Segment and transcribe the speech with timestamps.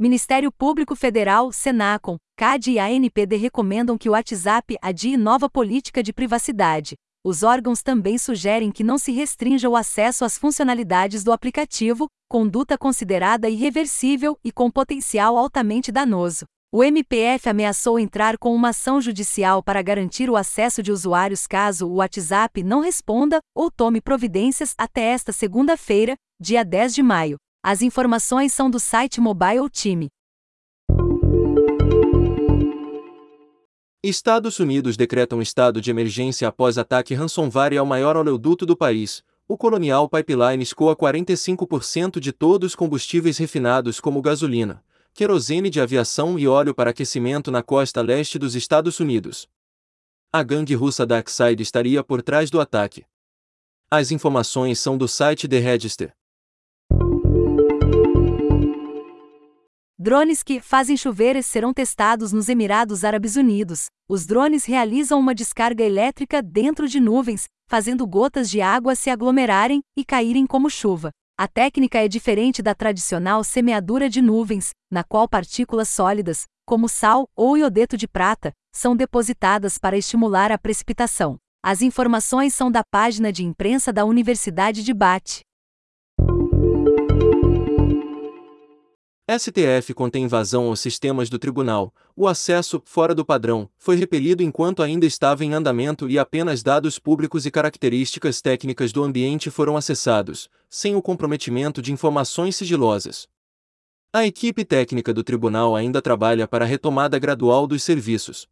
[0.00, 6.12] Ministério Público Federal, Senacom, CAD e ANPD recomendam que o WhatsApp adie nova política de
[6.12, 6.94] privacidade.
[7.26, 12.78] Os órgãos também sugerem que não se restrinja o acesso às funcionalidades do aplicativo, conduta
[12.78, 16.44] considerada irreversível e com potencial altamente danoso.
[16.72, 21.88] O MPF ameaçou entrar com uma ação judicial para garantir o acesso de usuários caso
[21.88, 27.36] o WhatsApp não responda ou tome providências até esta segunda-feira, dia 10 de maio.
[27.62, 30.08] As informações são do site Mobile Time.
[34.00, 39.24] Estados Unidos decretam estado de emergência após ataque ransomware ao maior oleoduto do país.
[39.48, 46.38] O Colonial Pipeline escoa 45% de todos os combustíveis refinados como gasolina, querosene de aviação
[46.38, 49.48] e óleo para aquecimento na costa leste dos Estados Unidos.
[50.32, 53.04] A gangue russa Darkside estaria por trás do ataque.
[53.90, 56.17] As informações são do site The Register.
[60.00, 63.86] Drones que fazem chover serão testados nos Emirados Árabes Unidos.
[64.08, 69.82] Os drones realizam uma descarga elétrica dentro de nuvens, fazendo gotas de água se aglomerarem
[69.96, 71.10] e caírem como chuva.
[71.36, 77.28] A técnica é diferente da tradicional semeadura de nuvens, na qual partículas sólidas, como sal
[77.34, 81.38] ou iodeto de prata, são depositadas para estimular a precipitação.
[81.60, 85.40] As informações são da página de imprensa da Universidade de Bath.
[89.30, 91.92] STF contém invasão aos sistemas do tribunal.
[92.16, 96.98] O acesso, fora do padrão, foi repelido enquanto ainda estava em andamento e apenas dados
[96.98, 103.28] públicos e características técnicas do ambiente foram acessados, sem o comprometimento de informações sigilosas.
[104.14, 108.48] A equipe técnica do tribunal ainda trabalha para a retomada gradual dos serviços.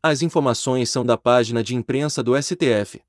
[0.00, 3.00] As informações são da página de imprensa do STF.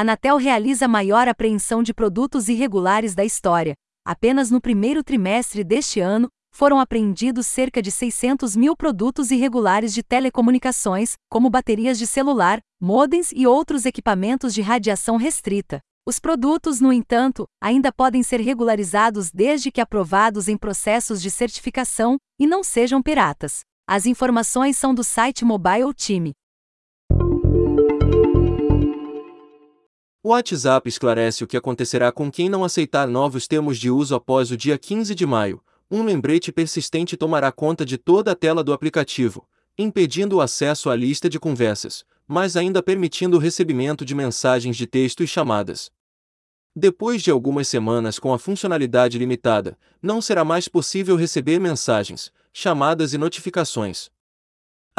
[0.00, 3.74] Anatel realiza maior apreensão de produtos irregulares da história.
[4.06, 10.04] Apenas no primeiro trimestre deste ano, foram apreendidos cerca de 600 mil produtos irregulares de
[10.04, 15.80] telecomunicações, como baterias de celular, modems e outros equipamentos de radiação restrita.
[16.06, 22.18] Os produtos, no entanto, ainda podem ser regularizados desde que aprovados em processos de certificação
[22.38, 23.62] e não sejam piratas.
[23.84, 26.37] As informações são do site Mobile Time.
[30.20, 34.50] O WhatsApp esclarece o que acontecerá com quem não aceitar novos termos de uso após
[34.50, 35.62] o dia 15 de maio.
[35.88, 39.48] Um lembrete persistente tomará conta de toda a tela do aplicativo,
[39.78, 44.88] impedindo o acesso à lista de conversas, mas ainda permitindo o recebimento de mensagens de
[44.88, 45.88] texto e chamadas.
[46.74, 53.14] Depois de algumas semanas com a funcionalidade limitada, não será mais possível receber mensagens, chamadas
[53.14, 54.10] e notificações.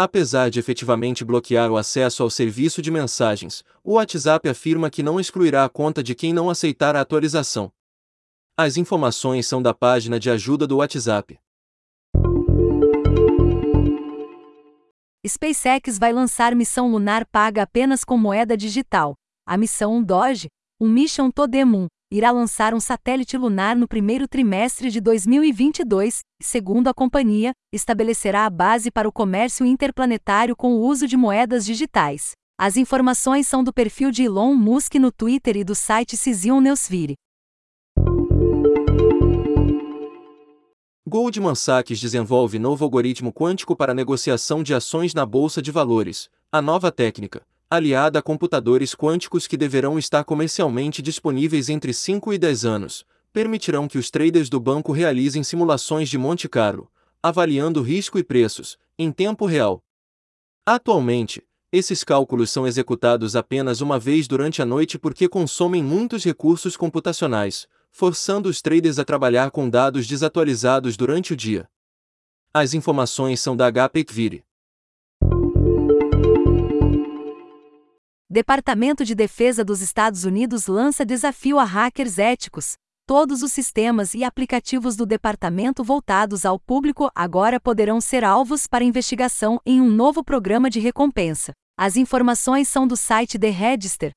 [0.01, 5.19] Apesar de efetivamente bloquear o acesso ao serviço de mensagens, o WhatsApp afirma que não
[5.19, 7.69] excluirá a conta de quem não aceitar a atualização.
[8.57, 11.38] As informações são da página de ajuda do WhatsApp.
[15.27, 19.15] SpaceX vai lançar missão lunar paga apenas com moeda digital.
[19.45, 20.47] A missão Doge,
[20.79, 26.19] um Mission to the Moon, irá lançar um satélite lunar no primeiro trimestre de 2022
[26.41, 31.15] e, segundo a companhia, estabelecerá a base para o comércio interplanetário com o uso de
[31.15, 32.31] moedas digitais.
[32.59, 37.15] As informações são do perfil de Elon Musk no Twitter e do site Cision Newsvire.
[41.07, 46.29] Goldman Sachs desenvolve novo algoritmo quântico para negociação de ações na bolsa de valores.
[46.51, 52.38] A nova técnica, aliada a computadores quânticos que deverão estar comercialmente disponíveis entre 5 e
[52.38, 56.91] 10 anos, permitirão que os traders do banco realizem simulações de Monte Carlo,
[57.22, 59.84] avaliando risco e preços, em tempo real.
[60.66, 66.75] Atualmente, esses cálculos são executados apenas uma vez durante a noite porque consomem muitos recursos
[66.75, 71.69] computacionais, forçando os traders a trabalhar com dados desatualizados durante o dia.
[72.51, 74.48] As informações são da HP.
[78.31, 82.73] Departamento de Defesa dos Estados Unidos lança desafio a hackers éticos.
[83.07, 88.83] Todos os sistemas e aplicativos do departamento voltados ao público agora poderão ser alvos para
[88.83, 91.53] investigação em um novo programa de recompensa.
[91.75, 94.12] As informações são do site The Register.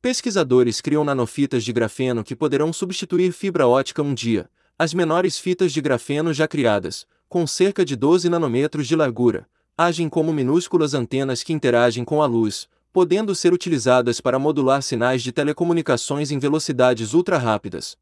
[0.00, 4.48] Pesquisadores criam nanofitas de grafeno que poderão substituir fibra ótica um dia.
[4.78, 9.46] As menores fitas de grafeno já criadas, com cerca de 12 nanômetros de largura,
[9.84, 15.22] agem como minúsculas antenas que interagem com a luz, podendo ser utilizadas para modular sinais
[15.22, 17.96] de telecomunicações em velocidades ultra rápidas.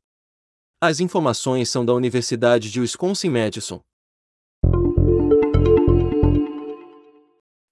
[0.80, 3.80] As informações são da Universidade de Wisconsin-Madison.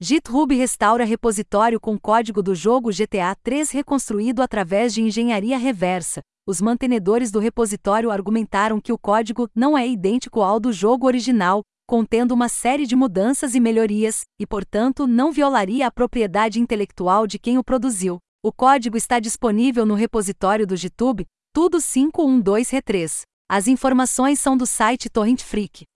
[0.00, 6.20] GitHub restaura repositório com código do jogo GTA 3 reconstruído através de engenharia reversa.
[6.46, 11.62] Os mantenedores do repositório argumentaram que o código não é idêntico ao do jogo original,
[11.88, 17.38] contendo uma série de mudanças e melhorias, e portanto não violaria a propriedade intelectual de
[17.38, 18.18] quem o produziu.
[18.44, 21.24] O código está disponível no repositório do GitHub,
[21.54, 23.22] tudo 512 re3.
[23.50, 25.87] As informações são do site Torrent Freak.